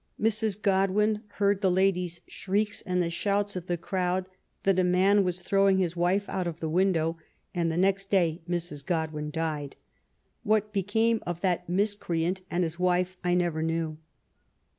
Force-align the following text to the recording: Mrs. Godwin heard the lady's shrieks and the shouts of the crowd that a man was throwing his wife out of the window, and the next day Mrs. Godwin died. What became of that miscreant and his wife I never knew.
Mrs. 0.19 0.59
Godwin 0.59 1.21
heard 1.33 1.61
the 1.61 1.69
lady's 1.69 2.21
shrieks 2.25 2.81
and 2.81 3.03
the 3.03 3.11
shouts 3.11 3.55
of 3.55 3.67
the 3.67 3.77
crowd 3.77 4.29
that 4.63 4.79
a 4.79 4.83
man 4.83 5.23
was 5.23 5.41
throwing 5.41 5.77
his 5.77 5.95
wife 5.95 6.27
out 6.27 6.47
of 6.47 6.59
the 6.59 6.67
window, 6.67 7.19
and 7.53 7.71
the 7.71 7.77
next 7.77 8.09
day 8.09 8.41
Mrs. 8.49 8.83
Godwin 8.83 9.29
died. 9.29 9.75
What 10.41 10.73
became 10.73 11.21
of 11.27 11.41
that 11.41 11.69
miscreant 11.69 12.41
and 12.49 12.63
his 12.63 12.79
wife 12.79 13.15
I 13.23 13.35
never 13.35 13.61
knew. 13.61 13.99